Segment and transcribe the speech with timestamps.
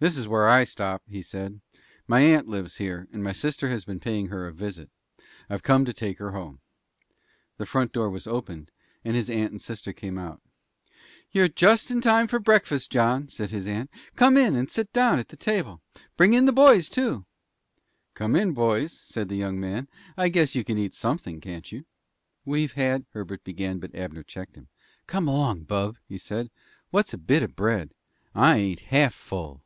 [0.00, 1.60] "This is where I stop," he said.
[2.08, 4.88] "My aunt lives here, and my sister has been paying her a visit.
[5.50, 6.60] I've come to take her home."
[7.58, 8.70] The front door was opened,
[9.04, 10.40] and his aunt and sister came out.
[11.32, 13.90] "You're just in time for breakfast, John," said his aunt.
[14.16, 15.82] "Come in and sit down to the table.
[16.16, 17.26] Bring in the boys, too."
[18.14, 19.86] "Come in, boys," said the young man.
[20.16, 21.84] "I guess you can eat something, can't you?"
[22.46, 24.68] "We've had" Herbert began, but Abner checked him.
[25.06, 26.50] "Come along, bub," he said.
[26.90, 27.96] "What's a bit of bread?
[28.34, 29.62] I ain't half full."